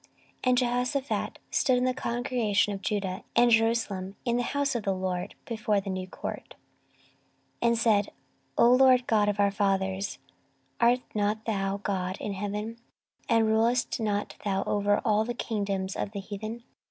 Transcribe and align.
14:020:005 0.01 0.09
And 0.45 0.57
Jehoshaphat 0.57 1.39
stood 1.51 1.77
in 1.77 1.83
the 1.85 1.93
congregation 1.93 2.73
of 2.73 2.81
Judah 2.81 3.23
and 3.35 3.51
Jerusalem, 3.51 4.15
in 4.25 4.37
the 4.37 4.41
house 4.41 4.73
of 4.73 4.81
the 4.81 4.95
LORD, 4.95 5.35
before 5.45 5.79
the 5.79 5.91
new 5.91 6.07
court, 6.07 6.55
14:020:006 7.61 7.67
And 7.67 7.77
said, 7.77 8.11
O 8.57 8.71
LORD 8.71 9.05
God 9.05 9.29
of 9.29 9.39
our 9.39 9.51
fathers, 9.51 10.17
art 10.79 11.01
not 11.13 11.45
thou 11.45 11.81
God 11.83 12.17
in 12.19 12.33
heaven? 12.33 12.79
and 13.29 13.45
rulest 13.45 13.99
not 13.99 14.37
thou 14.43 14.63
over 14.63 14.99
all 15.05 15.23
the 15.23 15.35
kingdoms 15.35 15.95
of 15.95 16.13
the 16.13 16.19
heathen? 16.19 16.63